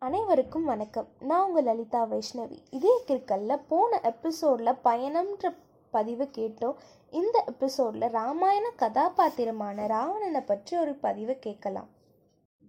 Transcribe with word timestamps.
அனைவருக்கும் 0.00 0.64
வணக்கம். 0.64 1.06
நான் 1.18 1.46
உங்கள் 1.46 1.64
லலிதா 1.64 2.04
வைஷ்ணவி. 2.04 2.58
இதே 2.70 3.02
கிற்கல்ல 3.06 3.62
போன 3.68 4.00
எபிசோடில் 4.02 4.78
பயணம்ன்ற 4.84 5.56
பதிவு 5.90 6.30
கேட்டோம். 6.38 6.76
இந்த 7.10 7.44
எபிசோடில் 7.46 8.10
ராமாயண 8.10 8.70
கதாபாத்திரமான 8.76 9.86
ராவணனை 9.86 10.40
பற்றி 10.40 10.78
ஒரு 10.78 10.94
பதிவு 10.94 11.34
கேட்கலாம். 11.34 11.88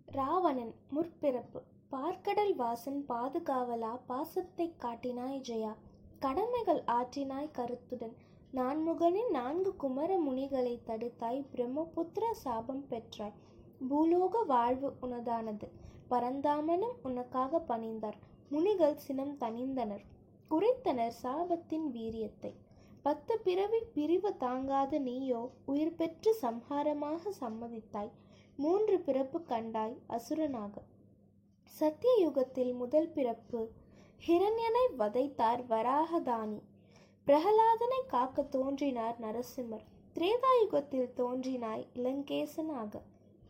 ராவணன் 0.06 0.74
முற்பிறப்பு. 0.96 1.62
பார்க்கடல் 1.92 2.54
வாசன் 2.58 3.00
பாதுகாவலா 3.10 4.00
பாசத்தை 4.08 4.76
காட்டினாய் 4.82 5.42
ஜெயா. 5.50 5.76
கடமைகள் 6.20 6.84
ஆற்றினாய் 6.88 7.52
கருத்துடன். 7.52 8.16
நான்முகனின் 8.54 9.30
நான்கு 9.30 9.76
குமர 9.76 10.18
முனிகளை 10.18 10.80
தடுத்தாய் 10.88 11.46
பிரம்மபுத்திர 11.54 12.32
சாபம் 12.32 12.86
பெற்றாய். 12.90 13.38
பூலோக 13.90 14.46
வாழ்வு 14.46 14.94
உனதானது. 15.02 15.70
பரந்தாமனும் 16.10 16.96
உனக்காக 17.04 17.62
பணிந்தார். 17.68 18.18
முனிகள் 18.50 18.96
சினம் 18.96 19.36
தணிந்தனர். 19.40 20.04
குறைத்தனர் 20.50 21.14
சாபத்தின் 21.24 21.88
வீரியத்தை. 21.94 22.54
பத்து 23.02 23.40
பிறவி 23.40 23.80
பிரிவு 23.94 24.38
தாங்காத 24.38 25.00
நீயோ 25.00 25.50
உயிர் 25.66 25.96
பெற்று 25.96 26.36
சம்ஹாரமாக 26.42 27.32
சம்மதித்தாய். 27.42 28.12
மூன்று 28.56 29.00
பிறப்பு 29.00 29.44
கண்டாய் 29.44 29.96
அசுரனாக. 30.10 30.76
சத்திய 31.64 32.14
யுகத்தில் 32.20 32.74
முதல் 32.74 33.10
பிறப்பு 33.10 33.72
ஹிரண்யனை 34.28 34.86
வதைத்தார் 34.98 35.62
வராகதானி. 35.70 36.62
பிரகலாதனை 37.28 38.02
காக்க 38.08 38.44
தோன்றினார் 38.44 39.18
நரசிம்மர். 39.22 39.86
திரேதாயுகத்தில் 40.14 41.14
தோன்றினாய் 41.14 41.88
இளங்கேசனாக. 41.94 43.02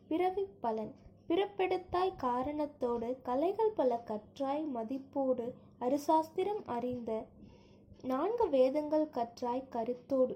பிறவி 0.07 0.47
பலன். 0.59 0.93
பிறப்பெடுத்தாய் 1.29 2.11
காரணத்தோடு 2.17 3.09
கலைகள் 3.21 3.71
பல 3.71 4.03
கற்றாய் 4.05 4.63
மதிப்போடு 4.75 5.45
அரிசாஸ்திரம் 5.79 6.61
அறிந்த 6.65 7.11
நான்கு 8.01 8.49
வேதங்கள் 8.49 9.05
கற்றாய் 9.09 9.69
கருத்தோடு. 9.69 10.35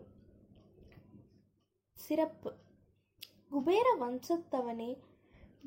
சிறப்பு. 1.98 2.52
குபேர 3.50 3.88
வம்சத்தவனே 4.00 4.92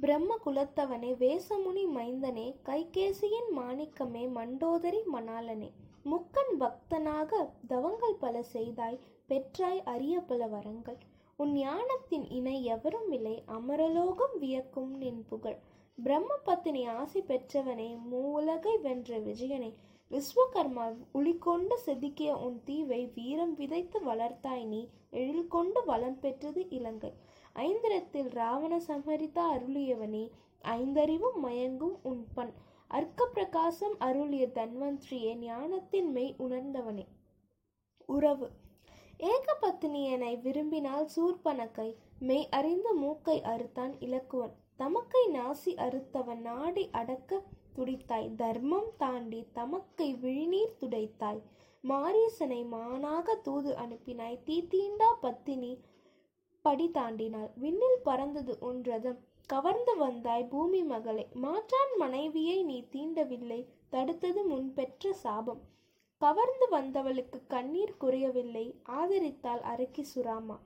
பிரம்ம 0.00 0.36
குலத்தவனே 0.44 1.10
வேசமுனி 1.22 1.84
மைந்தனே 1.98 2.46
கைகேசியின் 2.64 3.50
மாணிக்கமே 3.56 4.24
மண்டோதரி 4.38 5.02
மணாலனே 5.12 5.70
முக்கன் 6.04 6.54
பக்தனாக 6.58 7.30
தவங்கள் 7.66 8.16
பல 8.24 8.42
செய்தாய் 8.54 9.00
பெற்றாய் 9.28 9.82
அரிய 9.82 10.20
பல 10.20 10.46
வரங்கள். 10.46 10.98
உன் 11.38 11.52
ஞானத்தின் 11.52 12.30
இணை 12.30 12.64
எவரும் 12.64 13.10
இல்லை 13.10 13.42
அமரலோகம் 13.46 14.38
வியக்கும் 14.38 14.96
நின் 14.96 15.24
புகழ். 15.28 15.58
பிரம்ம 16.02 16.36
பத்தினி 16.36 16.86
ஆசை 16.86 17.22
பெற்றவனே 17.22 17.98
மூவுலகை 18.12 18.80
வென்ற 18.80 19.18
விஜயனை. 19.18 19.74
விஸ்வகர்மா 20.10 20.96
உளிக்கொண்டு 21.12 21.78
செதுக்கிய 21.86 22.32
உன் 22.32 22.62
தீவை 22.64 23.06
வீரம் 23.06 23.54
விதைத்து 23.54 24.00
வளர்த்தாய் 24.00 24.66
நீ 24.66 24.88
எழில் 25.10 25.46
கொண்டு 25.46 25.84
வளம் 25.84 26.18
பெற்றது 26.18 26.68
இலங்கை. 26.68 27.12
ஐந்திரத்தில் 27.52 28.28
ராவண 28.28 28.78
சமரிதா 28.78 29.44
அருளியவனே 29.56 30.30
ஐந்தறிவும் 30.64 31.38
மயங்கும் 31.42 31.98
உன் 32.02 32.26
பண். 32.34 32.52
அர்க்க 32.88 33.26
பிரகாசம் 33.26 33.98
அருளிய 33.98 34.46
தன்வந்திரியே 34.54 35.34
ஞானத்தின் 35.34 36.10
மெய் 36.10 36.34
உணர்ந்தவனே. 36.38 37.06
உறவு. 38.06 38.50
ஏகபத்தினியனை 39.18 40.40
விரும்பினால் 40.42 41.08
சூர்பனக்கை 41.16 41.94
மெய் 42.18 42.48
அறிந்த 42.48 42.92
மூக்கை 42.92 43.40
அறுத்தான் 43.40 43.94
இலக்குவன். 44.00 44.52
தமக்கை 44.76 45.22
நாசி 45.32 45.74
அறுத்தவன் 45.76 46.40
நாடி 46.40 46.88
அடக்க 46.92 47.42
துடித்தாய். 47.76 48.34
தர்மம் 48.34 48.90
தாண்டி 48.96 49.46
தமக்கை 49.54 50.14
விழிநீர் 50.14 50.76
துடைத்தாய். 50.80 51.40
மாரீசனை 51.84 52.64
மானாக 52.68 53.34
தூது 53.34 53.74
அனுப்பினாய். 53.74 54.42
தீ 54.44 54.56
தீண்டா 54.70 55.10
பத்தினி 55.20 55.80
படி 56.62 56.90
தாண்டினாள். 56.90 57.50
விண்ணில் 57.56 58.00
பறந்தது 58.04 58.58
ஒன்றதும் 58.60 59.18
கவர்ந்து 59.46 59.96
வந்தாய் 59.96 60.44
பூமி 60.44 60.82
மகளை. 60.82 61.28
மாற்றான் 61.34 61.96
மனைவியை 61.96 62.62
நீ 62.62 62.86
தீண்டவில்லை. 62.92 63.66
தடுத்தது 63.90 64.44
முன்பெற்ற 64.44 65.12
சாபம். 65.12 65.60
கவர்ந்து 66.18 66.66
வந்தவளுக்கு 66.70 67.46
கண்ணீர் 67.46 67.96
குறையவில்லை. 67.96 68.80
ஆதரித்தாள் 68.88 69.60
அரக்கி 69.60 70.04
சுராமா. 70.14 70.58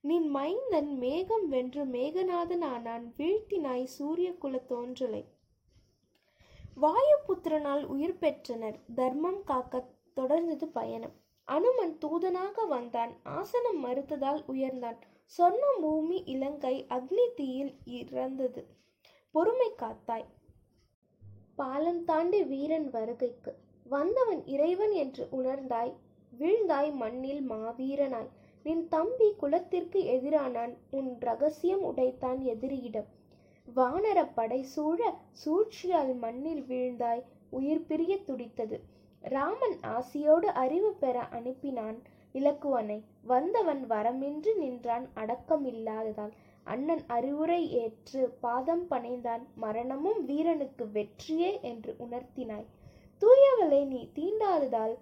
நின் 0.00 0.34
மைந்தன் 0.34 0.96
மேகம் 0.96 1.48
வென்று 1.48 1.84
மேகநாதனானான். 1.84 3.12
வீழ்த்தினாய் 3.16 3.84
சூரிய 3.84 4.34
குல 4.34 4.62
தோன்றலை. 4.68 5.24
வாயுபுத்திரனால் 6.82 7.84
உயிர் 7.84 8.18
பெற்றனர். 8.18 8.78
தர்மம் 8.94 9.44
காக்க 9.44 9.84
தொடர்ந்தது 10.16 10.64
பயணம். 10.64 11.12
அனுமன் 11.44 11.98
தூதனாக 11.98 12.66
வந்தான். 12.66 13.20
ஆசனம் 13.22 13.84
மறுத்ததால் 13.84 14.44
உயர்ந்தான். 14.48 14.98
சொர்ண 15.38 15.80
பூமி 15.80 16.22
இலங்கை 16.24 16.86
அக்னி 16.88 17.34
தீயில் 17.34 17.78
இறந்தது. 17.84 18.66
பொறுமை 19.30 19.72
காத்தாய். 19.76 20.24
பாலம் 21.56 22.04
தாண்டி 22.04 22.42
வீரன் 22.42 22.90
வருகைக்கு. 22.90 23.64
வந்தவன் 23.88 24.42
இறைவன் 24.46 24.90
என்று 24.90 25.28
உணர்ந்தாய் 25.30 25.92
வீழ்ந்தாய் 26.32 26.92
மண்ணில் 26.92 27.50
மாவீரனாய். 27.50 28.30
நின் 28.62 28.88
தம்பி 28.88 29.34
குலத்திற்கு 29.36 30.00
எதிரானான் 30.02 30.72
உன் 30.90 31.16
ரகசியம் 31.20 31.82
உடைத்தான் 31.82 32.40
எதிரியிடம். 32.46 33.08
வானர 33.76 34.18
படை 34.34 34.62
சூழ 34.62 35.14
சூழ்ச்சியால் 35.32 36.14
மண்ணில் 36.14 36.62
வீழ்ந்தாய் 36.62 37.22
உயிர் 37.50 37.86
பிரிய 37.86 38.16
துடித்தது. 38.24 38.78
ராமன் 39.20 39.78
ஆசியோடு 39.82 40.48
அறிவு 40.48 40.92
பெற 40.92 41.28
அனுப்பினான் 41.30 41.98
இலக்குவனை 42.34 42.98
வந்தவன் 43.22 43.82
வரமின்றி 43.88 44.54
நின்றான் 44.56 45.06
அடக்கமில்லாததால். 45.14 46.34
அண்ணன் 46.64 47.04
அறிவுரை 47.06 47.70
ஏற்று 47.72 48.22
பாதம் 48.40 48.86
பணைந்தான் 48.90 49.44
மரணமும் 49.54 50.24
வீரனுக்கு 50.24 50.86
வெற்றியே 50.92 51.60
என்று 51.60 51.96
உணர்த்தினாய். 51.98 52.66
தூயவளை 53.20 53.86
நீ 53.86 54.10
தீண்டாததால் 54.14 54.96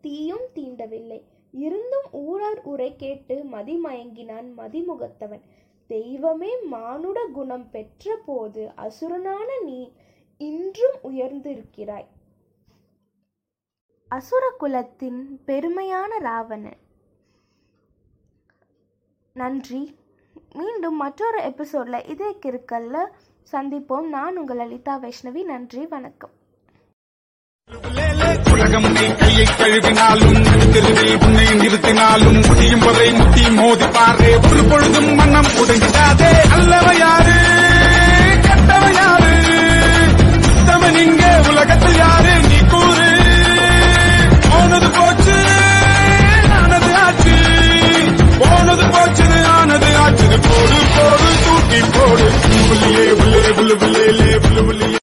தீயும் 0.00 0.46
தீண்டவில்லை. 0.54 1.22
இருந்தும் 1.52 2.12
ஊரார் 2.12 2.62
உரை 2.62 2.96
கேட்டு 2.96 3.34
மதிமயங்கினான் 3.52 4.48
மதிமுகத்தவன். 4.58 5.40
தெய்வமே 5.86 6.62
மானுட 6.62 7.26
குணம் 7.26 7.70
பெற்ற 7.70 8.16
போது 8.16 8.70
அசுரனான 8.76 9.62
நீ 9.62 9.92
இன்றும் 10.38 10.98
உயர்ந்திருக்கிறாய். 11.04 12.06
அசுர 14.08 14.52
குலத்தின் 14.58 15.40
பெருமையான 15.46 16.18
ராவணன். 16.18 16.80
நன்றி. 19.32 19.96
மீண்டும் 20.54 20.96
மற்றொரு 20.96 21.40
எபிசோட்ல 21.42 22.08
இதே 22.08 22.30
கிருக்கல்ல 22.30 23.06
சந்திப்போம். 23.52 24.08
நான் 24.08 24.36
உங்கள் 24.36 24.56
லலிதா 24.56 25.00
வைஷ்ணவி. 25.00 25.44
நன்றி. 25.44 25.86
வணக்கம். 25.86 26.35
உலகம் 28.52 28.88
நீ 28.94 29.06
கையை 29.20 29.46
கழுவினாலும் 29.52 30.40
தெருவில் 30.74 31.14
உன்னை 31.26 31.48
நிறுத்தினாலும் 31.60 32.40
முடியும் 32.48 32.84
வரை 32.86 33.08
முட்டி 33.12 33.44
மோதி 33.58 33.88
பாரு 33.96 34.30
ஒரு 34.42 34.62
பொழுதும் 34.70 35.10
மன்னம் 35.18 35.50
உடைஞ்சிடாதே 35.56 36.32
அல்லவையார் 36.56 37.25